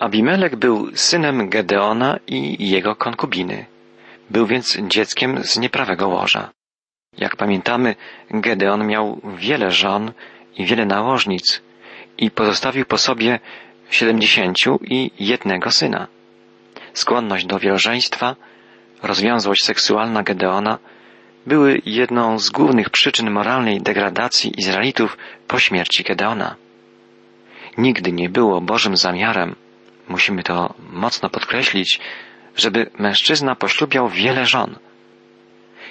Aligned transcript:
Abimelek 0.00 0.56
był 0.56 0.96
synem 0.96 1.48
Gedeona 1.48 2.18
i 2.26 2.68
jego 2.70 2.96
konkubiny. 2.96 3.66
Był 4.30 4.46
więc 4.46 4.78
dzieckiem 4.88 5.44
z 5.44 5.58
nieprawego 5.58 6.08
łoża. 6.08 6.50
Jak 7.18 7.36
pamiętamy, 7.36 7.94
Gedeon 8.30 8.86
miał 8.86 9.20
wiele 9.38 9.70
żon 9.70 10.12
i 10.56 10.66
wiele 10.66 10.86
nałożnic 10.86 11.62
i 12.18 12.30
pozostawił 12.30 12.84
po 12.84 12.98
sobie 12.98 13.40
siedemdziesięciu 13.90 14.78
i 14.82 15.10
jednego 15.18 15.70
syna. 15.70 16.06
Skłonność 16.92 17.46
do 17.46 17.58
wielożeństwa, 17.58 18.36
rozwiązłość 19.02 19.64
seksualna 19.64 20.22
Gedeona 20.22 20.78
były 21.46 21.82
jedną 21.86 22.38
z 22.38 22.50
głównych 22.50 22.90
przyczyn 22.90 23.30
moralnej 23.30 23.80
degradacji 23.80 24.52
Izraelitów 24.58 25.18
po 25.48 25.58
śmierci 25.58 26.04
Gedeona. 26.04 26.56
Nigdy 27.78 28.12
nie 28.12 28.28
było 28.28 28.60
Bożym 28.60 28.96
zamiarem, 28.96 29.54
musimy 30.10 30.42
to 30.42 30.74
mocno 30.92 31.30
podkreślić, 31.30 32.00
żeby 32.56 32.90
mężczyzna 32.98 33.54
poślubiał 33.54 34.08
wiele 34.08 34.46
żon. 34.46 34.76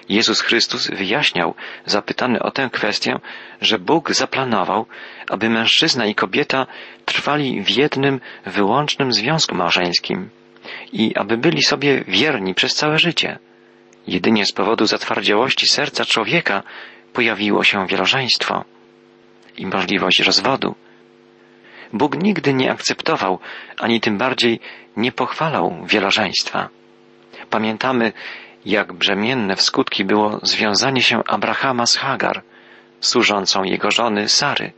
Jezus 0.09 0.41
Chrystus 0.41 0.89
wyjaśniał, 0.89 1.55
zapytany 1.85 2.39
o 2.39 2.51
tę 2.51 2.69
kwestię, 2.73 3.19
że 3.61 3.79
Bóg 3.79 4.11
zaplanował, 4.11 4.85
aby 5.29 5.49
mężczyzna 5.49 6.05
i 6.05 6.15
kobieta 6.15 6.67
trwali 7.05 7.63
w 7.63 7.69
jednym, 7.69 8.19
wyłącznym 8.45 9.13
związku 9.13 9.55
małżeńskim 9.55 10.29
i 10.93 11.15
aby 11.15 11.37
byli 11.37 11.63
sobie 11.63 12.03
wierni 12.07 12.55
przez 12.55 12.75
całe 12.75 12.97
życie. 12.97 13.39
Jedynie 14.07 14.45
z 14.45 14.51
powodu 14.51 14.85
zatwardziałości 14.85 15.67
serca 15.67 16.05
człowieka 16.05 16.63
pojawiło 17.13 17.63
się 17.63 17.87
wielożeństwo 17.87 18.65
i 19.57 19.65
możliwość 19.65 20.19
rozwodu. 20.19 20.75
Bóg 21.93 22.23
nigdy 22.23 22.53
nie 22.53 22.71
akceptował, 22.71 23.39
ani 23.79 24.01
tym 24.01 24.17
bardziej 24.17 24.59
nie 24.97 25.11
pochwalał 25.11 25.85
wielożeństwa. 25.85 26.69
Pamiętamy, 27.49 28.13
jak 28.65 28.93
brzemienne 28.93 29.55
w 29.55 29.61
skutki 29.61 30.05
było 30.05 30.39
związanie 30.43 31.01
się 31.01 31.23
Abrahama 31.27 31.85
z 31.85 31.95
Hagar, 31.95 32.43
służącą 32.99 33.63
jego 33.63 33.91
żony 33.91 34.29
Sary. 34.29 34.71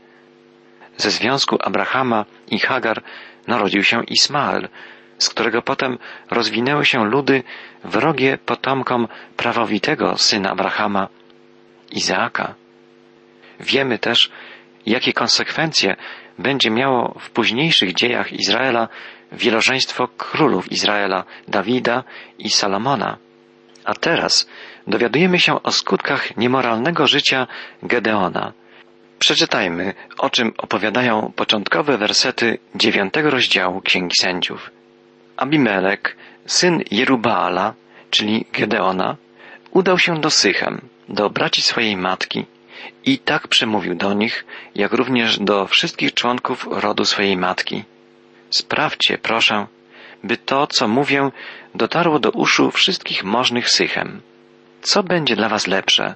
Ze 0.97 1.11
związku 1.11 1.57
Abrahama 1.59 2.25
i 2.51 2.59
Hagar 2.59 3.03
narodził 3.47 3.83
się 3.83 4.03
Ismael, 4.03 4.69
z 5.17 5.29
którego 5.29 5.61
potem 5.61 5.97
rozwinęły 6.31 6.85
się 6.85 7.05
ludy 7.05 7.43
wrogie 7.83 8.37
potomkom 8.45 9.07
prawowitego 9.37 10.17
syna 10.17 10.51
Abrahama, 10.51 11.07
Izaaka. 11.91 12.55
Wiemy 13.59 13.99
też, 13.99 14.31
jakie 14.85 15.13
konsekwencje 15.13 15.95
będzie 16.41 16.71
miało 16.71 17.15
w 17.19 17.29
późniejszych 17.29 17.93
dziejach 17.93 18.33
Izraela 18.33 18.87
wielożeństwo 19.31 20.07
królów 20.07 20.71
Izraela, 20.71 21.23
Dawida 21.47 22.03
i 22.39 22.49
Salomona. 22.49 23.17
A 23.85 23.93
teraz 23.93 24.49
dowiadujemy 24.87 25.39
się 25.39 25.63
o 25.63 25.71
skutkach 25.71 26.37
niemoralnego 26.37 27.07
życia 27.07 27.47
Gedeona. 27.83 28.53
Przeczytajmy, 29.19 29.93
o 30.17 30.29
czym 30.29 30.53
opowiadają 30.57 31.31
początkowe 31.35 31.97
wersety 31.97 32.57
dziewiątego 32.75 33.29
rozdziału 33.29 33.81
Księgi 33.81 34.15
Sędziów. 34.15 34.71
Abimelek, 35.37 36.15
syn 36.45 36.83
Jerubaala, 36.91 37.73
czyli 38.09 38.45
Gedeona, 38.53 39.17
udał 39.71 39.99
się 39.99 40.21
do 40.21 40.29
Sychem, 40.29 40.81
do 41.09 41.29
braci 41.29 41.61
swojej 41.61 41.97
matki 41.97 42.45
i 43.05 43.19
tak 43.19 43.47
przemówił 43.47 43.95
do 43.95 44.13
nich, 44.13 44.45
jak 44.75 44.93
również 44.93 45.39
do 45.39 45.67
wszystkich 45.67 46.13
członków 46.13 46.67
rodu 46.71 47.05
swojej 47.05 47.37
matki. 47.37 47.83
Sprawdźcie, 48.49 49.17
proszę, 49.17 49.67
by 50.23 50.37
to, 50.37 50.67
co 50.67 50.87
mówię, 50.87 51.31
dotarło 51.75 52.19
do 52.19 52.31
uszu 52.31 52.71
wszystkich 52.71 53.23
możnych 53.23 53.69
Sychem. 53.69 54.21
Co 54.81 55.03
będzie 55.03 55.35
dla 55.35 55.49
was 55.49 55.67
lepsze? 55.67 56.15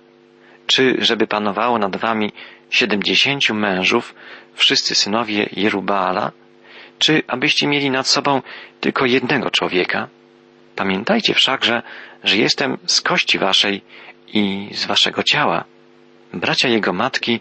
Czy 0.68 0.96
żeby 1.00 1.28
panowało 1.28 1.78
nad 1.78 1.96
wami 1.96 2.32
siedemdziesięciu 2.70 3.54
mężów, 3.54 4.16
wszyscy 4.54 4.96
synowie 4.96 5.50
Jerubaala, 5.52 6.32
czy 7.00 7.24
abyście 7.28 7.68
mieli 7.68 7.90
nad 7.90 8.08
sobą 8.08 8.42
tylko 8.80 9.06
jednego 9.06 9.52
człowieka? 9.52 10.08
Pamiętajcie 10.76 11.34
wszakże, 11.34 11.82
że 12.24 12.38
jestem 12.38 12.78
z 12.86 13.02
kości 13.02 13.40
waszej 13.40 13.82
i 14.34 14.70
z 14.74 14.86
waszego 14.86 15.24
ciała. 15.24 15.64
Bracia 16.36 16.68
jego 16.70 16.94
matki 16.94 17.40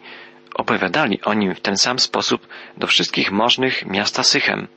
opowiadali 0.55 1.21
o 1.23 1.35
nim 1.35 1.55
w 1.55 1.61
ten 1.61 1.77
sam 1.77 1.99
sposób 1.99 2.49
do 2.77 2.87
wszystkich 2.87 3.33
możnych 3.33 3.87
miasta 3.87 4.23
Sychem. 4.23 4.69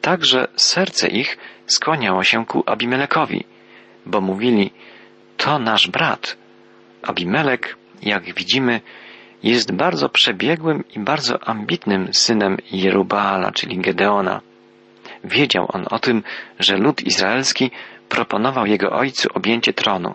Także 0.00 0.48
serce 0.56 1.08
ich 1.08 1.38
skłaniało 1.66 2.24
się 2.24 2.46
ku 2.46 2.62
Abimelekowi, 2.66 3.44
bo 4.06 4.20
mówili, 4.20 4.70
to 5.36 5.58
nasz 5.58 5.88
brat. 5.88 6.36
Abimelek, 7.02 7.76
jak 8.02 8.34
widzimy, 8.34 8.80
jest 9.42 9.72
bardzo 9.72 10.08
przebiegłym 10.08 10.84
i 10.96 10.98
bardzo 10.98 11.48
ambitnym 11.48 12.14
synem 12.14 12.56
Jerubaala, 12.72 13.52
czyli 13.52 13.78
Gedeona. 13.78 14.40
Wiedział 15.24 15.66
on 15.72 15.86
o 15.90 15.98
tym, 15.98 16.22
że 16.58 16.76
lud 16.76 17.02
izraelski 17.02 17.70
proponował 18.08 18.66
jego 18.66 18.90
ojcu 18.90 19.28
objęcie 19.34 19.72
tronu 19.72 20.14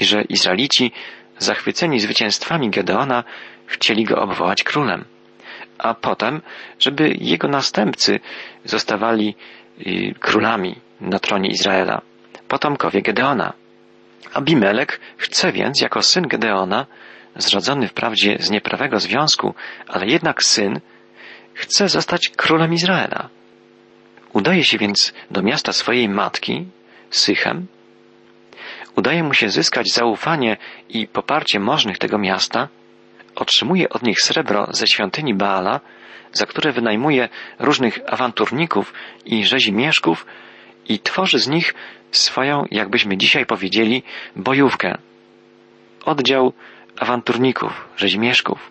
i 0.00 0.04
że 0.04 0.22
Izraelici, 0.22 0.92
zachwyceni 1.38 2.00
zwycięstwami 2.00 2.70
Gedeona, 2.70 3.24
chcieli 3.66 4.04
go 4.04 4.16
obwołać 4.16 4.62
królem, 4.62 5.04
a 5.78 5.94
potem, 5.94 6.42
żeby 6.78 7.16
jego 7.20 7.48
następcy 7.48 8.20
zostawali 8.64 9.34
y, 9.86 10.14
królami 10.20 10.76
na 11.00 11.18
tronie 11.18 11.50
Izraela, 11.50 12.02
potomkowie 12.48 13.02
Gedeona. 13.02 13.52
Abimelek 14.32 15.00
chce 15.16 15.52
więc, 15.52 15.80
jako 15.80 16.02
syn 16.02 16.28
Gedeona, 16.28 16.86
zrodzony 17.36 17.88
wprawdzie 17.88 18.36
z 18.40 18.50
nieprawego 18.50 19.00
związku, 19.00 19.54
ale 19.88 20.06
jednak 20.06 20.42
syn, 20.42 20.80
chce 21.54 21.88
zostać 21.88 22.28
królem 22.28 22.74
Izraela. 22.74 23.28
Udaje 24.32 24.64
się 24.64 24.78
więc 24.78 25.14
do 25.30 25.42
miasta 25.42 25.72
swojej 25.72 26.08
matki, 26.08 26.66
Sychem. 27.10 27.66
Udaje 28.96 29.22
mu 29.22 29.34
się 29.34 29.48
zyskać 29.48 29.92
zaufanie 29.92 30.56
i 30.88 31.06
poparcie 31.06 31.60
możnych 31.60 31.98
tego 31.98 32.18
miasta. 32.18 32.68
Otrzymuje 33.34 33.88
od 33.88 34.02
nich 34.02 34.20
srebro 34.20 34.66
ze 34.70 34.86
świątyni 34.86 35.34
Baala, 35.34 35.80
za 36.32 36.46
które 36.46 36.72
wynajmuje 36.72 37.28
różnych 37.58 37.98
awanturników 38.06 38.92
i 39.24 39.44
rzezimieszków 39.44 40.26
i 40.88 40.98
tworzy 40.98 41.38
z 41.38 41.48
nich 41.48 41.74
swoją, 42.10 42.64
jakbyśmy 42.70 43.16
dzisiaj 43.16 43.46
powiedzieli, 43.46 44.02
bojówkę. 44.36 44.98
Oddział 46.04 46.52
awanturników, 46.98 47.88
rzezimieszków. 47.96 48.70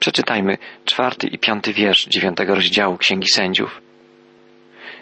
Przeczytajmy 0.00 0.58
czwarty 0.84 1.26
i 1.26 1.38
piąty 1.38 1.72
wiersz 1.72 2.06
dziewiątego 2.06 2.54
rozdziału 2.54 2.96
Księgi 2.98 3.28
Sędziów. 3.28 3.80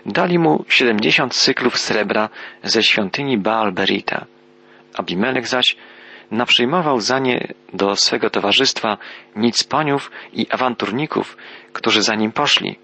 Dali 0.06 0.38
mu 0.38 0.64
siedemdziesiąt 0.68 1.34
cyklów 1.34 1.78
srebra 1.78 2.28
ze 2.62 2.82
świątyni 2.82 3.38
Baal 3.38 3.72
Berita. 3.72 4.26
Abimelek 4.94 5.46
zaś 5.46 5.76
naprzyjmował 6.30 7.00
za 7.00 7.18
nie 7.18 7.54
do 7.72 7.96
swego 7.96 8.30
towarzystwa 8.30 8.98
nicponiów 9.36 10.10
i 10.32 10.46
awanturników, 10.50 11.36
którzy 11.72 12.02
za 12.02 12.14
nim 12.14 12.32
poszli. 12.32 12.78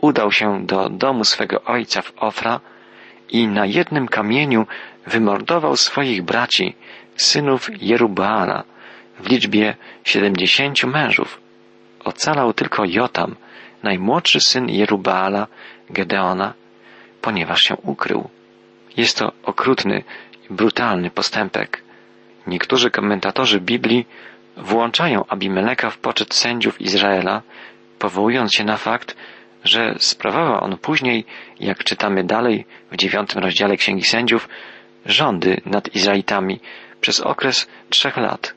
Udał 0.00 0.32
się 0.32 0.66
do 0.66 0.88
domu 0.88 1.24
swego 1.24 1.62
ojca 1.62 2.02
w 2.02 2.12
Ofra 2.16 2.60
i 3.28 3.48
na 3.48 3.66
jednym 3.66 4.08
kamieniu 4.08 4.66
wymordował 5.06 5.76
swoich 5.76 6.22
braci, 6.22 6.74
synów 7.16 7.82
Jerubaala, 7.82 8.64
w 9.20 9.28
liczbie 9.28 9.76
siedemdziesięciu 10.04 10.88
mężów. 10.88 11.40
Ocalał 12.04 12.52
tylko 12.52 12.84
Jotam, 12.84 13.36
najmłodszy 13.82 14.40
syn 14.40 14.68
Jerubaala, 14.68 15.46
Gedeona, 15.90 16.54
ponieważ 17.20 17.62
się 17.62 17.76
ukrył. 17.76 18.28
Jest 18.96 19.18
to 19.18 19.32
okrutny 19.42 20.04
i 20.50 20.54
brutalny 20.54 21.10
postępek. 21.10 21.82
Niektórzy 22.46 22.90
komentatorzy 22.90 23.60
Biblii 23.60 24.06
włączają 24.56 25.24
Abimeleka 25.28 25.90
w 25.90 25.98
poczet 25.98 26.34
sędziów 26.34 26.80
Izraela, 26.80 27.42
powołując 27.98 28.54
się 28.54 28.64
na 28.64 28.76
fakt, 28.76 29.16
że 29.64 29.94
sprawował 29.98 30.64
on 30.64 30.78
później, 30.78 31.24
jak 31.60 31.84
czytamy 31.84 32.24
dalej 32.24 32.66
w 32.90 32.96
dziewiątym 32.96 33.42
rozdziale 33.42 33.76
Księgi 33.76 34.04
Sędziów, 34.04 34.48
rządy 35.06 35.60
nad 35.66 35.94
Izraelitami 35.94 36.60
przez 37.00 37.20
okres 37.20 37.68
trzech 37.90 38.16
lat. 38.16 38.54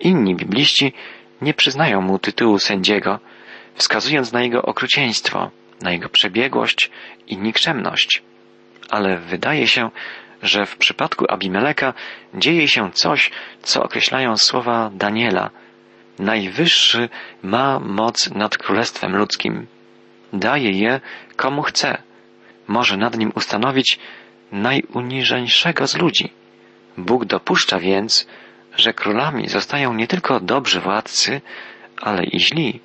Inni 0.00 0.34
bibliści 0.34 0.92
nie 1.42 1.54
przyznają 1.54 2.00
mu 2.00 2.18
tytułu 2.18 2.58
sędziego, 2.58 3.18
wskazując 3.74 4.32
na 4.32 4.42
jego 4.42 4.62
okrucieństwo, 4.62 5.50
na 5.82 5.92
jego 5.92 6.08
przebiegłość 6.08 6.90
i 7.26 7.38
nikczemność. 7.38 8.22
Ale 8.90 9.18
wydaje 9.18 9.68
się, 9.68 9.90
że 10.42 10.66
w 10.66 10.76
przypadku 10.76 11.24
Abimeleka 11.28 11.94
dzieje 12.34 12.68
się 12.68 12.92
coś, 12.92 13.30
co 13.62 13.82
określają 13.82 14.36
słowa 14.36 14.90
Daniela. 14.94 15.50
Najwyższy 16.18 17.08
ma 17.42 17.80
moc 17.80 18.30
nad 18.30 18.58
królestwem 18.58 19.16
ludzkim. 19.16 19.66
Daje 20.32 20.70
je 20.70 21.00
komu 21.36 21.62
chce. 21.62 22.02
Może 22.66 22.96
nad 22.96 23.18
nim 23.18 23.32
ustanowić 23.34 23.98
najuniżeńszego 24.52 25.86
z 25.86 25.96
ludzi. 25.96 26.32
Bóg 26.96 27.24
dopuszcza 27.24 27.78
więc, 27.78 28.26
że 28.76 28.94
królami 28.94 29.48
zostają 29.48 29.94
nie 29.94 30.06
tylko 30.06 30.40
dobrzy 30.40 30.80
władcy, 30.80 31.40
ale 31.96 32.24
i 32.24 32.40
źli. 32.40 32.80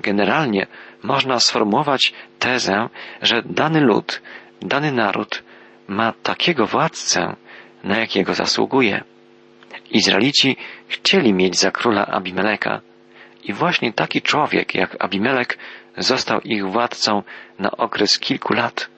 Generalnie 0.00 0.66
można 1.02 1.40
sformułować 1.40 2.12
tezę, 2.38 2.88
że 3.22 3.42
dany 3.44 3.80
lud, 3.80 4.22
dany 4.62 4.92
naród 4.92 5.42
ma 5.88 6.12
takiego 6.12 6.66
władcę, 6.66 7.36
na 7.84 7.98
jakiego 7.98 8.34
zasługuje. 8.34 9.04
Izraelici 9.90 10.56
chcieli 10.88 11.32
mieć 11.32 11.58
za 11.58 11.70
króla 11.70 12.06
Abimeleka 12.06 12.80
i 13.44 13.52
właśnie 13.52 13.92
taki 13.92 14.22
człowiek 14.22 14.74
jak 14.74 15.04
Abimelek 15.04 15.58
został 15.98 16.40
ich 16.40 16.66
władcą 16.66 17.22
na 17.58 17.70
okres 17.70 18.18
kilku 18.18 18.54
lat. 18.54 18.88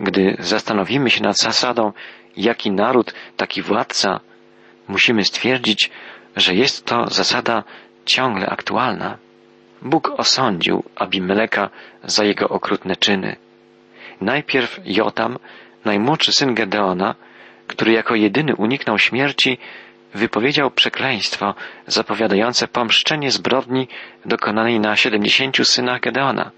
Gdy 0.00 0.36
zastanowimy 0.38 1.10
się 1.10 1.22
nad 1.22 1.38
zasadą, 1.38 1.92
jaki 2.36 2.70
naród, 2.70 3.14
taki 3.36 3.62
władca, 3.62 4.20
musimy 4.88 5.24
stwierdzić, 5.24 5.90
że 6.36 6.54
jest 6.54 6.84
to 6.84 7.06
zasada 7.06 7.64
ciągle 8.04 8.46
aktualna. 8.46 9.18
Bóg 9.82 10.10
osądził 10.16 10.84
Abimeleka 10.96 11.70
za 12.04 12.24
jego 12.24 12.48
okrutne 12.48 12.96
czyny. 12.96 13.36
Najpierw 14.20 14.80
Jotam, 14.84 15.38
najmłodszy 15.84 16.32
syn 16.32 16.54
Gedeona, 16.54 17.14
który 17.66 17.92
jako 17.92 18.14
jedyny 18.14 18.56
uniknął 18.56 18.98
śmierci, 18.98 19.58
wypowiedział 20.14 20.70
przekleństwo 20.70 21.54
zapowiadające 21.86 22.68
pomszczenie 22.68 23.30
zbrodni 23.30 23.88
dokonanej 24.26 24.80
na 24.80 24.96
siedemdziesięciu 24.96 25.64
synach 25.64 26.00
Gedeona. 26.00 26.50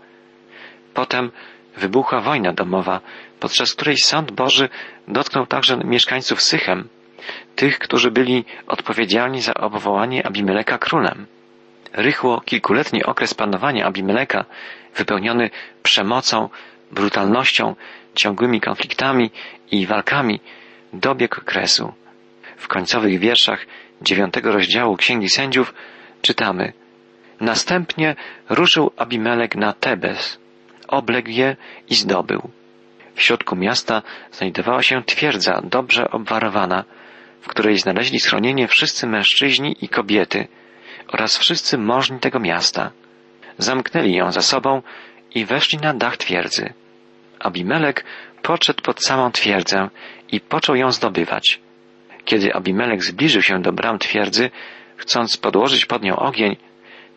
Potem 0.94 1.30
wybuchła 1.76 2.20
wojna 2.20 2.52
domowa, 2.52 3.00
podczas 3.40 3.74
której 3.74 3.96
sąd 3.96 4.30
Boży 4.30 4.68
dotknął 5.08 5.46
także 5.46 5.76
mieszkańców 5.76 6.42
Sychem, 6.42 6.88
tych, 7.56 7.78
którzy 7.78 8.10
byli 8.10 8.44
odpowiedzialni 8.66 9.40
za 9.40 9.54
obwołanie 9.54 10.26
Abimeleka 10.26 10.78
królem. 10.78 11.26
Rychło 11.92 12.40
kilkuletni 12.40 13.04
okres 13.04 13.34
panowania 13.34 13.86
Abimeleka, 13.86 14.44
wypełniony 14.96 15.50
przemocą, 15.82 16.48
brutalnością, 16.92 17.74
ciągłymi 18.14 18.60
konfliktami 18.60 19.30
i 19.70 19.86
walkami, 19.86 20.40
dobiegł 20.92 21.40
kresu. 21.44 21.92
W 22.56 22.68
końcowych 22.68 23.18
wierszach 23.18 23.66
dziewiątego 24.02 24.52
rozdziału 24.52 24.96
Księgi 24.96 25.28
Sędziów 25.28 25.74
czytamy 26.22 26.72
Następnie 27.40 28.16
ruszył 28.48 28.90
Abimelek 28.96 29.56
na 29.56 29.72
Tebes, 29.72 30.38
obległ 30.88 31.30
je 31.30 31.56
i 31.88 31.94
zdobył. 31.94 32.50
W 33.14 33.22
środku 33.22 33.56
miasta 33.56 34.02
znajdowała 34.32 34.82
się 34.82 35.02
twierdza 35.02 35.60
dobrze 35.64 36.10
obwarowana, 36.10 36.84
w 37.40 37.48
której 37.48 37.78
znaleźli 37.78 38.20
schronienie 38.20 38.68
wszyscy 38.68 39.06
mężczyźni 39.06 39.76
i 39.80 39.88
kobiety 39.88 40.48
oraz 41.08 41.38
wszyscy 41.38 41.78
możni 41.78 42.18
tego 42.18 42.40
miasta. 42.40 42.90
Zamknęli 43.58 44.14
ją 44.14 44.32
za 44.32 44.40
sobą 44.40 44.82
i 45.34 45.44
weszli 45.44 45.78
na 45.78 45.94
dach 45.94 46.16
twierdzy. 46.16 46.72
Abimelek 47.40 48.04
podszedł 48.42 48.82
pod 48.82 49.04
samą 49.04 49.32
twierdzę 49.32 49.88
i 50.32 50.40
począł 50.40 50.76
ją 50.76 50.92
zdobywać. 50.92 51.60
Kiedy 52.24 52.54
Abimelek 52.54 53.04
zbliżył 53.04 53.42
się 53.42 53.62
do 53.62 53.72
bram 53.72 53.98
twierdzy, 53.98 54.50
chcąc 54.96 55.36
podłożyć 55.36 55.86
pod 55.86 56.02
nią 56.02 56.16
ogień, 56.16 56.56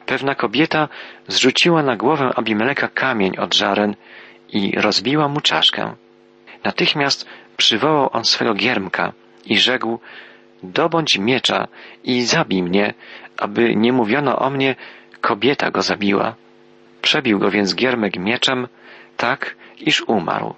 pewna 0.06 0.36
kobieta 0.36 0.90
zrzuciła 1.28 1.84
na 1.84 1.96
głowę 1.98 2.32
Abimeleka 2.36 2.88
kamień 2.88 3.38
od 3.38 3.56
żaren 3.56 3.96
i 4.50 4.72
rozbiła 4.82 5.28
mu 5.28 5.42
czaszkę. 5.42 5.96
Natychmiast 6.64 7.30
przywołał 7.58 8.10
on 8.14 8.26
swego 8.26 8.54
giermka 8.54 9.14
i 9.46 9.58
rzekł, 9.58 10.00
dobądź 10.64 11.18
miecza 11.18 11.68
i 12.04 12.22
zabij 12.22 12.64
mnie, 12.64 12.94
aby 13.38 13.76
nie 13.76 13.94
mówiono 13.94 14.40
o 14.40 14.50
mnie, 14.50 14.76
kobieta 15.22 15.72
go 15.72 15.82
zabiła. 15.82 16.36
Przebił 17.02 17.40
go 17.40 17.52
więc 17.52 17.76
giermek 17.76 18.18
mieczem, 18.18 18.68
tak, 19.18 19.56
iż 19.80 20.02
umarł. 20.02 20.54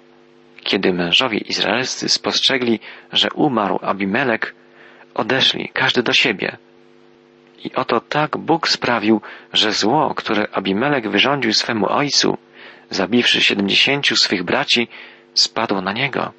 Kiedy 0.64 0.92
mężowie 0.92 1.38
izraelscy 1.38 2.08
spostrzegli, 2.08 2.80
że 3.12 3.28
umarł 3.34 3.78
Abimelek, 3.82 4.54
odeszli 5.14 5.70
każdy 5.74 6.02
do 6.02 6.12
siebie. 6.12 6.56
I 7.64 7.74
oto 7.74 8.00
tak 8.00 8.36
Bóg 8.36 8.68
sprawił, 8.68 9.20
że 9.52 9.72
zło, 9.72 10.14
które 10.14 10.48
Abimelek 10.52 11.10
wyrządził 11.10 11.52
swemu 11.52 11.86
ojcu, 11.88 12.38
zabiwszy 12.90 13.40
siedemdziesięciu 13.40 14.16
swych 14.16 14.42
braci, 14.42 14.88
spadło 15.34 15.80
na 15.80 15.92
niego. 15.92 16.32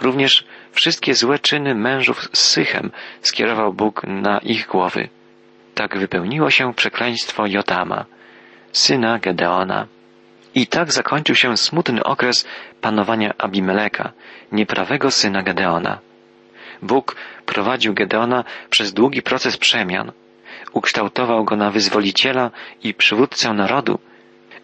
Również 0.00 0.44
wszystkie 0.72 1.14
złe 1.14 1.38
czyny 1.38 1.74
mężów 1.74 2.28
z 2.32 2.38
Sychem 2.38 2.90
skierował 3.20 3.72
Bóg 3.72 4.02
na 4.04 4.38
ich 4.38 4.66
głowy. 4.66 5.08
Tak 5.74 5.98
wypełniło 5.98 6.50
się 6.50 6.74
przekleństwo 6.74 7.46
Jotama, 7.46 8.04
syna 8.72 9.18
Gedeona. 9.18 9.86
I 10.54 10.66
tak 10.66 10.92
zakończył 10.92 11.34
się 11.34 11.56
smutny 11.56 12.04
okres 12.04 12.46
panowania 12.80 13.34
Abimeleka, 13.38 14.12
nieprawego 14.52 15.10
syna 15.10 15.42
Gedeona. 15.42 15.98
Bóg 16.82 17.16
prowadził 17.46 17.94
Gedeona 17.94 18.44
przez 18.70 18.92
długi 18.92 19.22
proces 19.22 19.56
przemian. 19.56 20.12
Ukształtował 20.72 21.44
go 21.44 21.56
na 21.56 21.70
wyzwoliciela 21.70 22.50
i 22.82 22.94
przywódcę 22.94 23.52
narodu, 23.52 23.98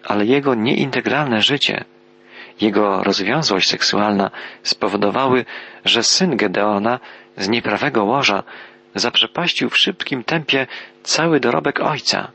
ale 0.04 0.26
jego 0.26 0.54
nieintegralne 0.54 1.42
życie, 1.42 1.84
jego 2.60 3.02
rozwiązłość 3.02 3.68
seksualna 3.70 4.30
spowodowały, 4.62 5.44
że 5.84 6.02
syn 6.02 6.36
Gedeona 6.36 7.00
z 7.36 7.48
nieprawego 7.48 8.04
łoża 8.04 8.42
zaprzepaścił 8.94 9.70
w 9.70 9.78
szybkim 9.78 10.24
tempie 10.24 10.66
cały 11.02 11.40
dorobek 11.40 11.80
ojca 11.80 12.30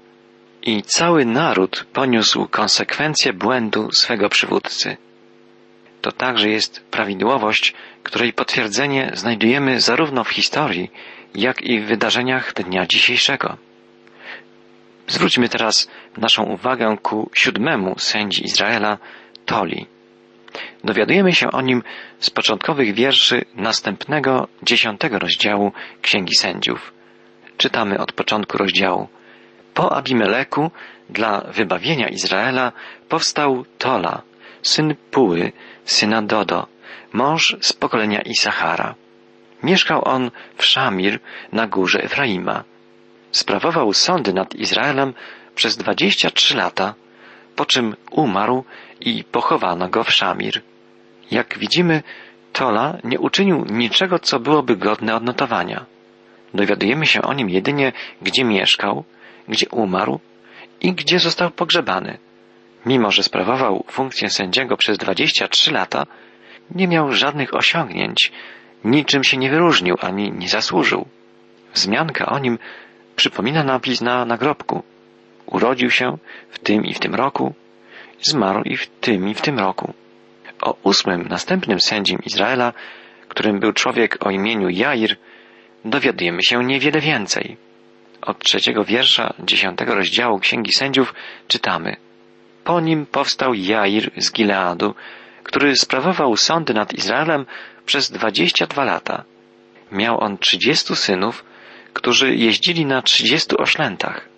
i 0.62 0.84
cały 0.84 1.26
naród 1.26 1.86
poniósł 1.94 2.48
konsekwencje 2.48 3.34
błędu 3.34 3.92
swego 3.92 4.30
przywódcy. 4.30 4.98
To 6.02 6.12
także 6.12 6.50
jest 6.50 6.84
prawidłowość, 6.92 7.74
której 8.04 8.34
potwierdzenie 8.34 9.12
znajdujemy 9.14 9.82
zarówno 9.82 10.24
w 10.24 10.30
historii, 10.30 10.92
jak 11.36 11.62
i 11.62 11.80
w 11.80 11.86
wydarzeniach 11.86 12.54
dnia 12.54 12.86
dzisiejszego. 12.86 13.58
Zwróćmy 15.08 15.50
teraz 15.50 15.90
naszą 16.18 16.44
uwagę 16.44 16.98
ku 17.02 17.30
siódmemu 17.34 17.96
sędzi 17.98 18.46
Izraela, 18.46 18.98
Toli. 19.46 19.86
Dowiadujemy 20.84 21.34
się 21.34 21.52
o 21.52 21.62
nim 21.62 21.84
z 22.20 22.30
początkowych 22.30 22.94
wierszy 22.94 23.46
następnego 23.56 24.48
dziesiątego 24.64 25.20
rozdziału 25.20 25.72
Księgi 26.02 26.36
Sędziów. 26.36 26.94
Czytamy 27.58 28.00
od 28.00 28.12
początku 28.12 28.58
rozdziału. 28.58 29.08
Po 29.74 29.96
Abimeleku 29.96 30.72
dla 31.10 31.42
wybawienia 31.42 32.08
Izraela 32.08 32.72
powstał 33.10 33.66
Tola, 33.78 34.22
syn 34.62 34.96
Puły, 35.12 35.52
syna 35.86 36.22
Dodo, 36.22 36.68
mąż 37.14 37.58
z 37.62 37.74
pokolenia 37.74 38.22
Isachara. 38.22 38.96
Mieszkał 39.64 40.02
on 40.06 40.32
w 40.58 40.66
Szamir 40.66 41.20
na 41.52 41.68
górze 41.68 42.04
Efraima. 42.04 42.64
Sprawował 43.32 43.94
sądy 43.94 44.34
nad 44.34 44.56
Izraelem 44.56 45.14
przez 45.56 45.78
dwadzieścia 45.78 46.30
trzy 46.30 46.58
lata, 46.58 46.96
po 47.60 47.66
czym 47.66 47.96
umarł 48.12 48.64
i 49.02 49.24
pochowano 49.24 49.90
go 49.90 50.04
w 50.04 50.12
Szamir. 50.12 50.62
Jak 51.32 51.58
widzimy, 51.58 52.04
Tola 52.54 52.98
nie 53.04 53.20
uczynił 53.20 53.66
niczego, 53.66 54.20
co 54.20 54.40
byłoby 54.40 54.76
godne 54.78 55.16
odnotowania. 55.16 55.86
Dowiadujemy 56.54 57.06
się 57.06 57.22
o 57.22 57.34
nim 57.34 57.50
jedynie, 57.50 57.92
gdzie 58.22 58.44
mieszkał, 58.44 59.04
gdzie 59.48 59.70
umarł 59.70 60.20
i 60.82 60.94
gdzie 60.94 61.20
został 61.20 61.52
pogrzebany. 61.52 62.18
Mimo, 62.86 63.12
że 63.12 63.24
sprawował 63.24 63.86
funkcję 63.88 64.30
sędziego 64.30 64.78
przez 64.78 64.98
dwadzieścia 64.98 65.48
trzy 65.48 65.72
lata, 65.72 66.06
nie 66.72 66.88
miał 66.88 67.14
żadnych 67.14 67.54
osiągnięć, 67.54 68.32
niczym 68.84 69.24
się 69.24 69.38
nie 69.38 69.50
wyróżnił 69.50 69.96
ani 70.02 70.32
nie 70.32 70.50
zasłużył. 70.50 71.06
Wzmianka 71.74 72.26
o 72.26 72.40
nim 72.40 72.58
przypomina 73.16 73.64
napis 73.64 74.02
na 74.02 74.26
nagrobku. 74.26 74.84
Urodził 75.52 75.90
się 75.90 76.18
w 76.50 76.60
tym 76.60 76.86
i 76.86 76.94
w 76.94 77.00
tym 77.00 77.16
roku, 77.16 77.54
zmarł 78.22 78.64
i 78.64 78.78
w 78.78 78.88
tym 78.88 79.30
i 79.30 79.34
w 79.34 79.42
tym 79.42 79.60
roku. 79.60 79.94
O 80.62 80.76
ósmym, 80.84 81.28
następnym 81.30 81.80
sędzim 81.80 82.20
Izraela, 82.26 82.74
którym 83.28 83.60
był 83.60 83.74
człowiek 83.74 84.26
o 84.26 84.30
imieniu 84.30 84.70
Jair, 84.70 85.16
dowiadujemy 85.86 86.44
się 86.44 86.64
niewiele 86.64 87.00
więcej. 87.00 87.58
Od 88.22 88.40
trzeciego 88.40 88.84
wiersza 88.84 89.34
dziesiątego 89.40 89.96
rozdziału 89.96 90.40
Księgi 90.40 90.74
Sędziów 90.74 91.14
czytamy 91.48 91.96
Po 92.64 92.80
nim 92.80 93.06
powstał 93.06 93.54
Jair 93.54 94.12
z 94.18 94.32
Gileadu, 94.32 94.96
który 95.44 95.76
sprawował 95.76 96.38
sądy 96.38 96.74
nad 96.74 96.94
Izraelem 96.94 97.46
przez 97.86 98.12
dwadzieścia 98.12 98.68
dwa 98.68 98.84
lata. 98.84 99.24
Miał 99.92 100.24
on 100.24 100.38
trzydziestu 100.38 100.96
synów, 100.96 101.46
którzy 101.94 102.36
jeździli 102.36 102.86
na 102.86 103.02
trzydziestu 103.02 103.62
oślętach. 103.62 104.30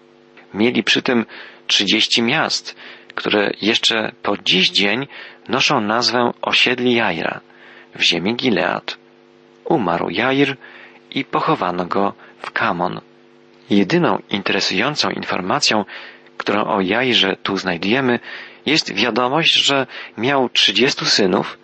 Mieli 0.54 0.84
przy 0.84 1.02
tym 1.02 1.26
trzydzieści 1.68 2.22
miast, 2.22 2.76
które 3.16 3.52
jeszcze 3.62 4.12
po 4.24 4.38
dziś 4.38 4.70
dzień 4.70 5.08
noszą 5.50 5.82
nazwę 5.82 6.32
osiedli 6.42 6.94
Jaira 6.94 7.40
w 7.96 8.02
ziemi 8.02 8.36
Gilead. 8.36 8.98
Umarł 9.66 10.10
Jair 10.10 10.58
i 11.12 11.26
pochowano 11.26 11.86
go 11.86 12.14
w 12.38 12.52
Kamon. 12.52 13.02
Jedyną 13.70 14.22
interesującą 14.30 15.10
informacją, 15.10 15.86
którą 16.38 16.66
o 16.66 16.82
Jairze 16.82 17.36
tu 17.44 17.58
znajdujemy, 17.58 18.20
jest 18.66 18.94
wiadomość, 18.94 19.54
że 19.54 19.88
miał 20.18 20.50
trzydziestu 20.50 21.06
synów 21.06 21.58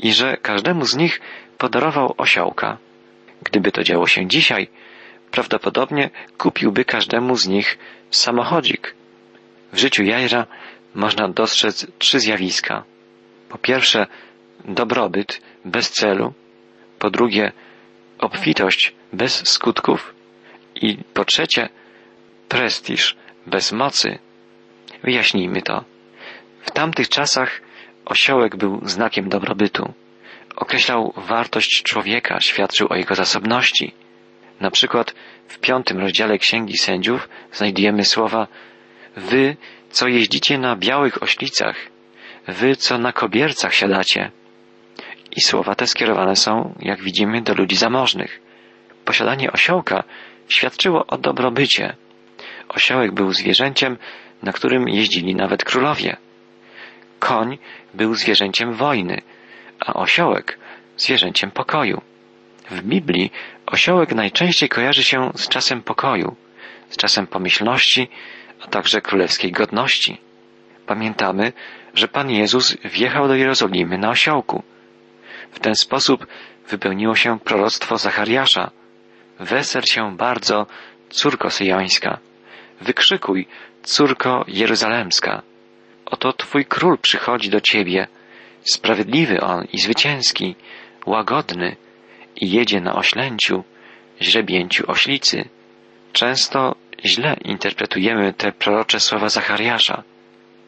i 0.00 0.12
że 0.12 0.36
każdemu 0.36 0.84
z 0.84 0.96
nich 0.96 1.20
podarował 1.58 2.14
osiołka. 2.16 2.78
Gdyby 3.42 3.72
to 3.72 3.82
działo 3.82 4.06
się 4.06 4.26
dzisiaj, 4.26 4.68
prawdopodobnie 5.30 6.10
kupiłby 6.38 6.84
każdemu 6.84 7.36
z 7.36 7.46
nich 7.46 7.78
samochodzik. 8.10 8.94
W 9.72 9.78
życiu 9.78 10.02
Jaira 10.02 10.46
można 10.94 11.28
dostrzec 11.28 11.86
trzy 11.98 12.20
zjawiska. 12.20 12.84
Po 13.48 13.58
pierwsze, 13.58 14.06
dobrobyt 14.64 15.40
bez 15.64 15.90
celu. 15.90 16.32
Po 16.98 17.10
drugie, 17.10 17.52
obfitość 18.18 18.94
bez 19.12 19.48
skutków. 19.48 20.14
I 20.74 20.98
po 21.14 21.24
trzecie, 21.24 21.68
prestiż 22.48 23.16
bez 23.46 23.72
mocy. 23.72 24.18
Wyjaśnijmy 25.02 25.62
to. 25.62 25.84
W 26.62 26.70
tamtych 26.70 27.08
czasach 27.08 27.60
osiołek 28.04 28.56
był 28.56 28.80
znakiem 28.82 29.28
dobrobytu. 29.28 29.92
Określał 30.56 31.12
wartość 31.16 31.82
człowieka, 31.82 32.40
świadczył 32.40 32.86
o 32.90 32.96
jego 32.96 33.14
zasobności. 33.14 33.94
Na 34.60 34.70
przykład 34.70 35.14
w 35.48 35.58
piątym 35.58 35.98
rozdziale 35.98 36.38
Księgi 36.38 36.78
Sędziów 36.78 37.28
znajdujemy 37.52 38.04
słowa 38.04 38.46
Wy, 39.16 39.56
co 39.90 40.08
jeździcie 40.08 40.58
na 40.58 40.76
białych 40.76 41.22
oślicach, 41.22 41.76
wy, 42.46 42.76
co 42.76 42.98
na 42.98 43.12
kobiercach 43.12 43.74
siadacie. 43.74 44.30
I 45.36 45.40
słowa 45.40 45.74
te 45.74 45.86
skierowane 45.86 46.36
są, 46.36 46.74
jak 46.80 47.02
widzimy, 47.02 47.42
do 47.42 47.54
ludzi 47.54 47.76
zamożnych. 47.76 48.40
Posiadanie 49.04 49.52
osiołka 49.52 50.04
świadczyło 50.48 51.06
o 51.06 51.18
dobrobycie. 51.18 51.96
Osiołek 52.68 53.12
był 53.12 53.32
zwierzęciem, 53.32 53.96
na 54.42 54.52
którym 54.52 54.88
jeździli 54.88 55.34
nawet 55.34 55.64
królowie. 55.64 56.16
Koń 57.18 57.58
był 57.94 58.14
zwierzęciem 58.14 58.72
wojny, 58.72 59.22
a 59.80 59.94
osiołek 59.94 60.58
zwierzęciem 60.96 61.50
pokoju. 61.50 62.00
W 62.70 62.82
Biblii 62.82 63.32
osiołek 63.66 64.14
najczęściej 64.14 64.68
kojarzy 64.68 65.04
się 65.04 65.30
z 65.34 65.48
czasem 65.48 65.82
pokoju, 65.82 66.36
z 66.88 66.96
czasem 66.96 67.26
pomyślności, 67.26 68.08
a 68.60 68.66
także 68.66 69.00
królewskiej 69.00 69.52
godności. 69.52 70.20
Pamiętamy, 70.86 71.52
że 71.94 72.08
Pan 72.08 72.30
Jezus 72.30 72.76
wjechał 72.84 73.28
do 73.28 73.34
Jerozolimy 73.34 73.98
na 73.98 74.10
osiołku. 74.10 74.62
W 75.50 75.58
ten 75.58 75.74
sposób 75.74 76.26
wypełniło 76.68 77.14
się 77.14 77.38
proroctwo 77.38 77.98
Zachariasza. 77.98 78.70
Wesel 79.40 79.82
się 79.82 80.16
bardzo, 80.16 80.66
córko 81.10 81.50
syjońska. 81.50 82.18
Wykrzykuj, 82.80 83.46
córko 83.82 84.44
jeruzalemska. 84.48 85.42
Oto 86.06 86.32
Twój 86.32 86.64
król 86.64 86.98
przychodzi 86.98 87.50
do 87.50 87.60
Ciebie, 87.60 88.06
sprawiedliwy 88.62 89.40
on 89.40 89.64
i 89.72 89.78
zwycięski, 89.78 90.56
łagodny 91.06 91.76
i 92.40 92.50
jedzie 92.50 92.80
na 92.80 92.94
oślęciu, 92.94 93.64
źrebięciu 94.22 94.90
oślicy. 94.90 95.48
Często 96.12 96.74
źle 97.04 97.36
interpretujemy 97.44 98.32
te 98.32 98.52
prorocze 98.52 99.00
słowa 99.00 99.28
Zachariasza. 99.28 100.02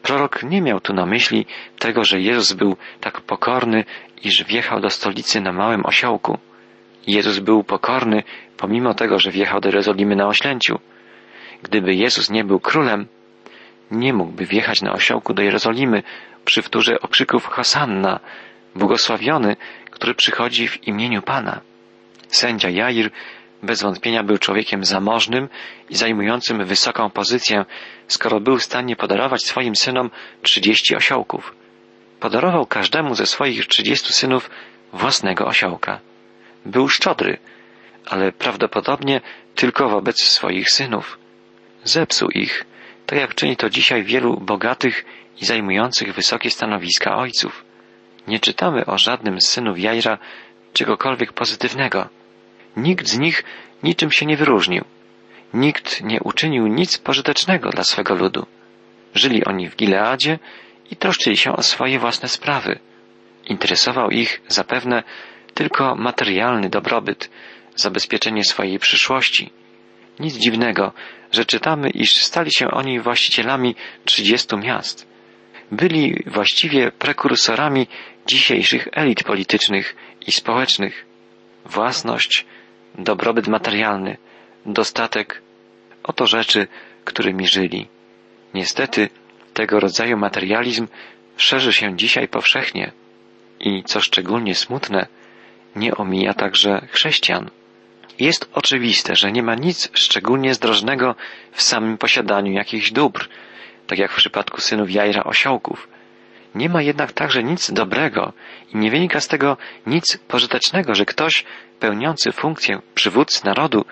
Prorok 0.03 0.43
nie 0.43 0.61
miał 0.61 0.79
tu 0.79 0.93
na 0.93 1.05
myśli 1.05 1.45
tego, 1.79 2.03
że 2.03 2.21
Jezus 2.21 2.53
był 2.53 2.77
tak 2.99 3.21
pokorny, 3.21 3.83
iż 4.23 4.43
wjechał 4.43 4.81
do 4.81 4.89
stolicy 4.89 5.41
na 5.41 5.51
małym 5.51 5.85
osiołku. 5.85 6.37
Jezus 7.07 7.39
był 7.39 7.63
pokorny, 7.63 8.23
pomimo 8.57 8.93
tego, 8.93 9.19
że 9.19 9.31
wjechał 9.31 9.59
do 9.61 9.69
Jerozolimy 9.69 10.15
na 10.15 10.27
oślęciu. 10.27 10.79
Gdyby 11.63 11.95
Jezus 11.95 12.29
nie 12.29 12.43
był 12.43 12.59
królem, 12.59 13.07
nie 13.91 14.13
mógłby 14.13 14.45
wjechać 14.45 14.81
na 14.81 14.93
osiołku 14.93 15.33
do 15.33 15.41
Jerozolimy 15.41 16.03
przy 16.45 16.61
wtórze 16.61 16.99
okrzyków 17.01 17.45
Hosanna, 17.45 18.19
błogosławiony, 18.75 19.55
który 20.01 20.15
przychodzi 20.15 20.67
w 20.67 20.87
imieniu 20.87 21.21
Pana. 21.21 21.61
Sędzia 22.27 22.69
Jair 22.69 23.11
bez 23.63 23.81
wątpienia 23.81 24.23
był 24.23 24.37
człowiekiem 24.37 24.85
zamożnym 24.85 25.49
i 25.89 25.95
zajmującym 25.95 26.65
wysoką 26.65 27.09
pozycję, 27.09 27.65
skoro 28.07 28.39
był 28.39 28.57
w 28.57 28.63
stanie 28.63 28.95
podarować 28.95 29.43
swoim 29.43 29.75
synom 29.75 30.09
trzydzieści 30.41 30.95
osiołków. 30.95 31.55
Podarował 32.19 32.65
każdemu 32.65 33.15
ze 33.15 33.25
swoich 33.25 33.67
trzydziestu 33.67 34.13
synów 34.13 34.49
własnego 34.93 35.45
osiołka. 35.45 35.99
Był 36.65 36.89
szczodry, 36.89 37.37
ale 38.05 38.31
prawdopodobnie 38.31 39.21
tylko 39.55 39.89
wobec 39.89 40.23
swoich 40.23 40.69
synów. 40.69 41.19
Zepsuł 41.83 42.29
ich, 42.29 42.65
tak 43.05 43.19
jak 43.19 43.35
czyni 43.35 43.57
to 43.57 43.69
dzisiaj 43.69 44.03
wielu 44.03 44.37
bogatych 44.37 45.05
i 45.41 45.45
zajmujących 45.45 46.13
wysokie 46.13 46.49
stanowiska 46.49 47.15
ojców. 47.15 47.70
Nie 48.27 48.39
czytamy 48.39 48.85
o 48.85 48.97
żadnym 48.97 49.41
z 49.41 49.47
synów 49.47 49.79
Jajra 49.79 50.17
czegokolwiek 50.73 51.33
pozytywnego. 51.33 52.09
Nikt 52.77 53.07
z 53.07 53.17
nich 53.17 53.43
niczym 53.83 54.11
się 54.11 54.25
nie 54.25 54.37
wyróżnił. 54.37 54.85
Nikt 55.53 56.03
nie 56.03 56.19
uczynił 56.19 56.67
nic 56.67 56.97
pożytecznego 56.97 57.69
dla 57.69 57.83
swego 57.83 58.15
ludu. 58.15 58.45
Żyli 59.15 59.45
oni 59.45 59.69
w 59.69 59.75
Gileadzie 59.75 60.39
i 60.91 60.95
troszczyli 60.95 61.37
się 61.37 61.51
o 61.55 61.63
swoje 61.63 61.99
własne 61.99 62.29
sprawy. 62.29 62.79
Interesował 63.45 64.09
ich 64.09 64.41
zapewne 64.47 65.03
tylko 65.53 65.95
materialny 65.95 66.69
dobrobyt, 66.69 67.29
zabezpieczenie 67.75 68.43
swojej 68.43 68.79
przyszłości. 68.79 69.51
Nic 70.19 70.35
dziwnego, 70.35 70.91
że 71.31 71.45
czytamy, 71.45 71.89
iż 71.89 72.23
stali 72.23 72.51
się 72.53 72.71
oni 72.71 72.99
właścicielami 72.99 73.75
trzydziestu 74.05 74.57
miast. 74.57 75.10
Byli 75.71 76.23
właściwie 76.27 76.91
prekursorami 76.91 77.87
dzisiejszych 78.27 78.87
elit 78.91 79.23
politycznych 79.23 79.95
i 80.27 80.31
społecznych. 80.31 81.05
Własność, 81.65 82.45
dobrobyt 82.95 83.47
materialny, 83.47 84.17
dostatek, 84.65 85.41
oto 86.03 86.27
rzeczy, 86.27 86.67
którymi 87.05 87.47
żyli. 87.47 87.87
Niestety, 88.53 89.09
tego 89.53 89.79
rodzaju 89.79 90.17
materializm 90.17 90.87
szerzy 91.37 91.73
się 91.73 91.97
dzisiaj 91.97 92.27
powszechnie 92.27 92.91
i, 93.59 93.83
co 93.83 94.01
szczególnie 94.01 94.55
smutne, 94.55 95.07
nie 95.75 95.95
omija 95.95 96.33
także 96.33 96.87
chrześcijan. 96.91 97.49
Jest 98.19 98.49
oczywiste, 98.53 99.15
że 99.15 99.31
nie 99.31 99.43
ma 99.43 99.55
nic 99.55 99.89
szczególnie 99.93 100.53
zdrożnego 100.53 101.15
w 101.51 101.61
samym 101.61 101.97
posiadaniu 101.97 102.51
jakichś 102.51 102.91
dóbr, 102.91 103.27
tak 103.91 103.99
jak 103.99 104.11
w 104.11 104.15
przypadku 104.15 104.61
synów 104.61 104.91
Jajra 104.91 105.23
osiołków. 105.23 105.87
Nie 106.55 106.69
ma 106.69 106.81
jednak 106.81 107.11
także 107.11 107.43
nic 107.43 107.71
dobrego 107.71 108.33
i 108.73 108.77
nie 108.77 108.91
wynika 108.91 109.19
z 109.19 109.27
tego 109.27 109.57
nic 109.87 110.17
pożytecznego, 110.17 110.95
że 110.95 111.05
ktoś 111.05 111.45
pełniący 111.79 112.31
funkcję 112.31 112.81
przywódcy 112.95 113.45
narodu 113.45 113.85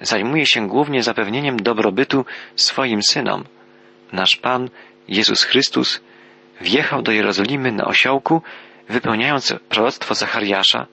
zajmuje 0.00 0.46
się 0.46 0.68
głównie 0.68 1.02
zapewnieniem 1.02 1.56
dobrobytu 1.56 2.24
swoim 2.56 3.02
synom. 3.02 3.44
Nasz 4.12 4.36
Pan, 4.36 4.68
Jezus 5.08 5.42
Chrystus, 5.42 6.00
wjechał 6.60 7.02
do 7.02 7.12
Jerozolimy 7.12 7.72
na 7.72 7.84
osiołku, 7.84 8.42
wypełniając 8.88 9.54
proroctwo 9.68 10.14
Zachariasza, 10.14 10.86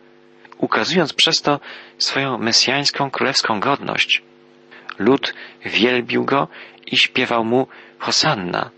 ukazując 0.58 1.14
przez 1.14 1.42
to 1.42 1.60
swoją 1.98 2.38
mesjańską 2.38 3.12
królewską 3.12 3.60
godność. 3.60 4.22
Lud 5.00 5.34
wielbił 5.66 6.26
go 6.26 6.48
i 6.86 6.98
śpiewał 6.98 7.46
mu 7.46 7.68
Hosanna. 8.00 8.70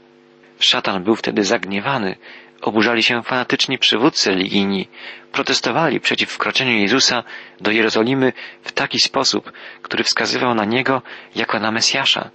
Szatan 0.60 1.04
był 1.04 1.16
wtedy 1.16 1.44
zagniewany, 1.44 2.16
oburzali 2.62 3.04
się 3.04 3.24
fanatyczni 3.24 3.78
przywódcy 3.78 4.30
religijni, 4.30 4.88
protestowali 5.32 6.00
przeciw 6.00 6.30
wkroczeniu 6.30 6.72
Jezusa 6.72 7.24
do 7.62 7.72
Jerozolimy 7.72 8.34
w 8.64 8.72
taki 8.72 9.00
sposób, 9.00 9.52
który 9.82 10.04
wskazywał 10.04 10.56
na 10.56 10.66
Niego 10.66 11.02
jako 11.36 11.60
na 11.60 11.72
Mesjasza. 11.72 12.30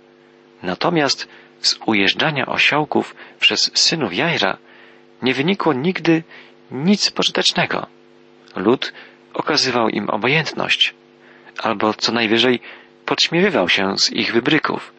Natomiast 0.63 1.29
z 1.61 1.79
ujeżdżania 1.87 2.47
osiołków 2.47 3.15
przez 3.41 3.71
synów 3.75 4.15
Jajra 4.15 4.57
nie 5.23 5.35
wynikło 5.35 5.73
nigdy 5.73 6.23
nic 6.71 7.11
pożytecznego. 7.11 7.87
Lud 8.57 8.93
okazywał 9.35 9.89
im 9.89 10.11
obojętność, 10.11 10.95
albo 11.63 11.95
co 11.95 12.13
najwyżej 12.13 12.61
podśmiewywał 13.07 13.69
się 13.69 13.99
z 13.99 14.13
ich 14.13 14.33
wybryków. 14.33 14.94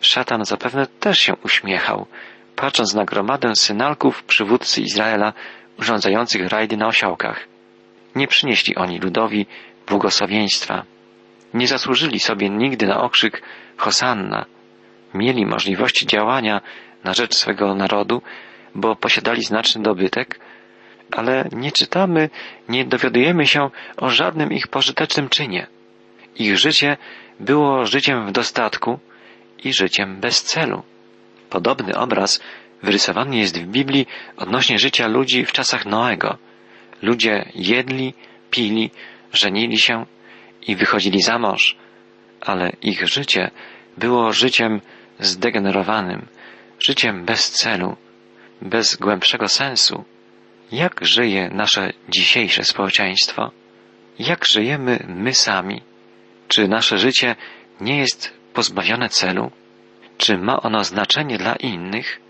Szatan 0.00 0.44
zapewne 0.44 0.86
też 0.86 1.20
się 1.20 1.36
uśmiechał, 1.44 2.06
patrząc 2.56 2.94
na 2.94 3.04
gromadę 3.04 3.56
synalków 3.56 4.22
przywódcy 4.22 4.80
Izraela 4.80 5.32
urządzających 5.78 6.48
rajdy 6.48 6.76
na 6.76 6.86
osiołkach. 6.86 7.48
Nie 8.14 8.28
przynieśli 8.28 8.76
oni 8.76 8.98
ludowi 8.98 9.46
błogosławieństwa. 9.86 10.84
Nie 11.54 11.68
zasłużyli 11.68 12.20
sobie 12.20 12.50
nigdy 12.50 12.86
na 12.86 13.00
okrzyk 13.00 13.42
Hosanna. 13.76 14.44
Mieli 15.14 15.46
możliwości 15.46 16.06
działania 16.06 16.60
na 17.04 17.14
rzecz 17.14 17.34
swego 17.34 17.74
narodu, 17.74 18.22
bo 18.74 18.96
posiadali 18.96 19.42
znaczny 19.42 19.82
dobytek, 19.82 20.40
ale 21.12 21.48
nie 21.52 21.72
czytamy, 21.72 22.30
nie 22.68 22.84
dowiadujemy 22.84 23.46
się 23.46 23.70
o 23.96 24.10
żadnym 24.10 24.52
ich 24.52 24.68
pożytecznym 24.68 25.28
czynie. 25.28 25.66
Ich 26.36 26.58
życie 26.58 26.96
było 27.40 27.86
życiem 27.86 28.26
w 28.26 28.32
dostatku 28.32 28.98
i 29.64 29.72
życiem 29.72 30.20
bez 30.20 30.42
celu. 30.42 30.82
Podobny 31.50 31.98
obraz 31.98 32.40
wyrysowany 32.82 33.36
jest 33.36 33.58
w 33.58 33.66
Biblii 33.66 34.06
odnośnie 34.36 34.78
życia 34.78 35.06
ludzi 35.06 35.44
w 35.44 35.52
czasach 35.52 35.86
Noego. 35.86 36.38
Ludzie 37.02 37.48
jedli, 37.54 38.14
pili, 38.50 38.90
żenili 39.32 39.78
się 39.78 40.06
i 40.66 40.76
wychodzili 40.76 41.22
za 41.22 41.38
mąż, 41.38 41.76
ale 42.40 42.72
ich 42.82 43.08
życie 43.08 43.50
było 43.96 44.32
życiem 44.32 44.80
zdegenerowanym, 45.20 46.26
życiem 46.78 47.24
bez 47.24 47.50
celu, 47.50 47.96
bez 48.62 48.96
głębszego 48.96 49.48
sensu. 49.48 50.04
Jak 50.72 51.06
żyje 51.06 51.50
nasze 51.52 51.92
dzisiejsze 52.08 52.64
społeczeństwo? 52.64 53.50
Jak 54.18 54.44
żyjemy 54.44 55.04
my 55.08 55.34
sami? 55.34 55.82
Czy 56.48 56.68
nasze 56.68 56.98
życie 56.98 57.36
nie 57.80 57.98
jest 57.98 58.37
pozbawione 58.58 59.08
celu? 59.08 59.50
Czy 60.16 60.38
ma 60.38 60.62
ono 60.62 60.84
znaczenie 60.84 61.38
dla 61.38 61.54
innych? 61.56 62.20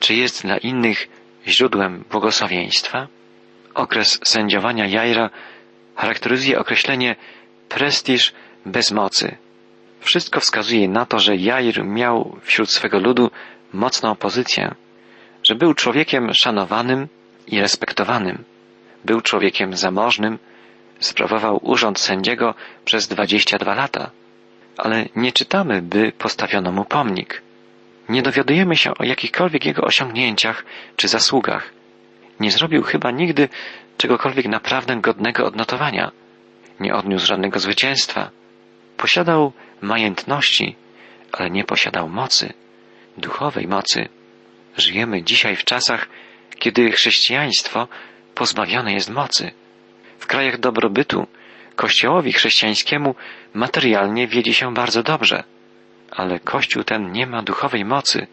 Czy 0.00 0.14
jest 0.14 0.42
dla 0.42 0.56
innych 0.58 1.08
źródłem 1.46 2.04
błogosławieństwa? 2.10 3.08
Okres 3.74 4.20
sędziowania 4.24 4.86
Jajra 4.86 5.30
charakteryzuje 5.96 6.58
określenie 6.58 7.16
prestiż 7.68 8.32
bez 8.66 8.90
mocy. 8.90 9.36
Wszystko 10.00 10.40
wskazuje 10.40 10.88
na 10.88 11.06
to, 11.06 11.18
że 11.18 11.36
Jair 11.36 11.84
miał 11.84 12.36
wśród 12.42 12.70
swego 12.70 12.98
ludu 12.98 13.30
mocną 13.72 14.16
pozycję, 14.16 14.74
że 15.44 15.54
był 15.54 15.74
człowiekiem 15.74 16.34
szanowanym 16.34 17.08
i 17.46 17.60
respektowanym, 17.60 18.44
był 19.04 19.20
człowiekiem 19.20 19.76
zamożnym, 19.76 20.38
sprawował 21.00 21.60
urząd 21.62 21.98
sędziego 22.00 22.54
przez 22.84 23.08
dwadzieścia 23.08 23.58
dwa 23.58 23.74
lata, 23.74 24.10
ale 24.76 25.08
nie 25.16 25.32
czytamy, 25.32 25.82
by 25.82 26.12
postawiono 26.12 26.72
mu 26.72 26.84
pomnik. 26.84 27.42
Nie 28.08 28.22
dowiadujemy 28.22 28.76
się 28.76 28.90
o 28.98 29.04
jakichkolwiek 29.04 29.64
jego 29.66 29.82
osiągnięciach 29.82 30.64
czy 30.96 31.08
zasługach. 31.08 31.70
Nie 32.40 32.50
zrobił 32.50 32.82
chyba 32.82 33.10
nigdy 33.10 33.48
czegokolwiek 33.96 34.46
naprawdę 34.46 34.96
godnego 34.96 35.46
odnotowania. 35.46 36.12
Nie 36.80 36.94
odniósł 36.94 37.26
żadnego 37.26 37.58
zwycięstwa. 37.58 38.30
Posiadał 38.96 39.52
majętności, 39.80 40.76
ale 41.32 41.50
nie 41.50 41.64
posiadał 41.64 42.08
mocy, 42.08 42.52
duchowej 43.18 43.68
mocy. 43.68 44.08
Żyjemy 44.76 45.22
dzisiaj 45.22 45.56
w 45.56 45.64
czasach, 45.64 46.08
kiedy 46.58 46.90
chrześcijaństwo 46.90 47.88
pozbawione 48.34 48.92
jest 48.92 49.10
mocy. 49.10 49.50
W 50.18 50.26
krajach 50.26 50.60
dobrobytu 50.60 51.26
Kościołowi 51.76 52.32
chrześcijańskiemu 52.32 53.14
materialnie 53.54 54.28
wiedzie 54.28 54.54
się 54.54 54.74
bardzo 54.74 55.02
dobrze, 55.02 55.44
ale 56.10 56.40
Kościół 56.40 56.84
ten 56.84 57.12
nie 57.12 57.26
ma 57.26 57.42
duchowej 57.42 57.84
mocy, 57.84 58.26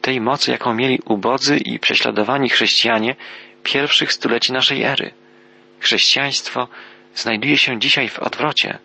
tej 0.00 0.20
mocy, 0.20 0.50
jaką 0.50 0.74
mieli 0.74 0.98
ubodzy 1.04 1.56
i 1.56 1.78
prześladowani 1.78 2.48
chrześcijanie 2.48 3.16
pierwszych 3.62 4.12
stuleci 4.12 4.52
naszej 4.52 4.82
ery. 4.82 5.10
Chrześcijaństwo 5.80 6.68
znajduje 7.14 7.58
się 7.58 7.78
dzisiaj 7.78 8.08
w 8.08 8.18
odwrocie. 8.18 8.78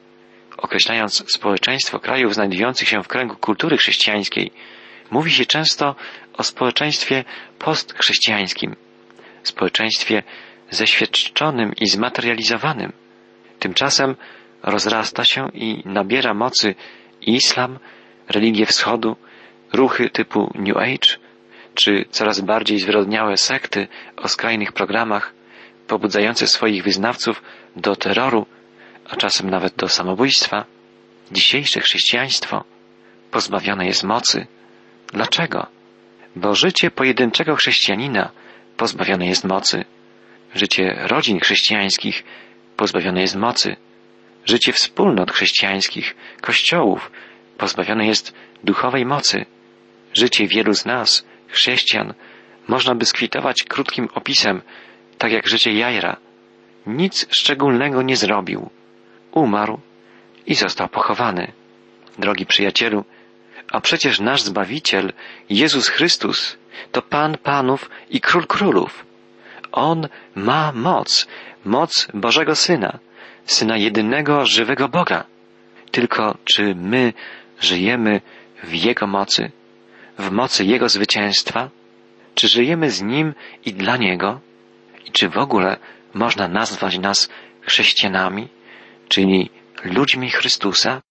Określając 0.58 1.32
społeczeństwo 1.32 2.00
krajów 2.00 2.34
znajdujących 2.34 2.90
się 2.90 3.04
w 3.04 3.08
kręgu 3.08 3.36
kultury 3.36 3.78
chrześcijańskiej, 3.78 4.52
mówi 5.12 5.32
się 5.32 5.46
często 5.46 5.96
o 6.34 6.44
społeczeństwie 6.44 7.24
postchrześcijańskim, 7.60 8.76
społeczeństwie 9.44 10.24
zeświadczonym 10.70 11.74
i 11.82 11.88
zmaterializowanym. 11.88 12.94
Tymczasem 13.60 14.16
rozrasta 14.66 15.26
się 15.26 15.50
i 15.54 15.82
nabiera 15.86 16.34
mocy 16.34 16.76
islam, 17.22 17.80
religie 18.30 18.66
wschodu, 18.66 19.16
ruchy 19.74 20.10
typu 20.10 20.52
New 20.56 20.78
Age, 20.78 21.18
czy 21.74 22.06
coraz 22.10 22.42
bardziej 22.42 22.80
zwyrodniałe 22.80 23.38
sekty 23.38 23.88
o 24.18 24.28
skrajnych 24.28 24.72
programach, 24.72 25.34
pobudzające 25.88 26.48
swoich 26.48 26.84
wyznawców 26.84 27.42
do 27.76 27.96
terroru, 27.96 28.46
a 29.10 29.16
czasem 29.16 29.50
nawet 29.50 29.76
do 29.76 29.88
samobójstwa. 29.88 30.66
Dzisiejsze 31.32 31.80
chrześcijaństwo 31.80 32.64
pozbawione 33.32 33.86
jest 33.86 34.04
mocy. 34.04 34.48
Dlaczego? 35.14 35.68
Bo 36.36 36.56
życie 36.56 36.92
pojedynczego 36.92 37.56
chrześcijanina 37.56 38.32
pozbawione 38.78 39.28
jest 39.28 39.44
mocy. 39.44 39.86
Życie 40.56 40.96
rodzin 41.02 41.40
chrześcijańskich 41.40 42.24
pozbawione 42.78 43.22
jest 43.22 43.36
mocy. 43.36 43.76
Życie 44.46 44.74
wspólnot 44.74 45.32
chrześcijańskich, 45.32 46.16
kościołów, 46.42 47.12
pozbawione 47.58 48.08
jest 48.08 48.34
duchowej 48.64 49.06
mocy. 49.06 49.46
Życie 50.14 50.48
wielu 50.48 50.74
z 50.74 50.86
nas, 50.86 51.26
chrześcijan, 51.48 52.14
można 52.68 52.96
by 52.96 53.06
skwitować 53.06 53.64
krótkim 53.64 54.08
opisem, 54.14 54.62
tak 55.18 55.32
jak 55.32 55.48
życie 55.48 55.74
Jajra. 55.74 56.18
Nic 56.88 57.28
szczególnego 57.30 58.02
nie 58.02 58.18
zrobił. 58.18 58.70
Umarł 59.32 59.80
i 60.46 60.56
został 60.56 60.90
pochowany. 60.90 61.52
Drogi 62.20 62.46
przyjacielu, 62.46 63.06
a 63.72 63.82
przecież 63.82 64.20
nasz 64.20 64.42
Zbawiciel, 64.42 65.14
Jezus 65.50 65.88
Chrystus, 65.88 66.58
to 66.92 67.02
Pan 67.02 67.38
Panów 67.38 67.90
i 68.10 68.22
Król 68.22 68.48
Królów. 68.48 69.06
On 69.72 70.08
ma 70.36 70.72
moc, 70.72 71.28
moc 71.66 72.08
Bożego 72.14 72.56
Syna, 72.56 73.00
Syna 73.46 73.78
jedynego 73.78 74.46
żywego 74.46 74.90
Boga. 74.90 75.24
Tylko 75.92 76.38
czy 76.46 76.76
my 76.76 77.14
żyjemy 77.60 78.22
w 78.64 78.74
Jego 78.74 79.08
mocy, 79.08 79.52
w 80.20 80.32
mocy 80.32 80.66
Jego 80.66 80.90
zwycięstwa? 80.90 81.70
Czy 82.36 82.48
żyjemy 82.48 82.90
z 82.90 83.02
Nim 83.02 83.34
i 83.66 83.74
dla 83.74 83.98
Niego? 83.98 84.40
I 85.06 85.12
czy 85.12 85.30
w 85.30 85.38
ogóle 85.38 85.78
można 86.14 86.48
nazwać 86.48 86.98
nas 86.98 87.30
chrześcijanami, 87.62 88.48
czyli 89.10 89.50
ludźmi 89.84 90.30
Chrystusa? 90.30 91.02